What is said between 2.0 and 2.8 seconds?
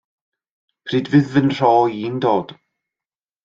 i'n dod?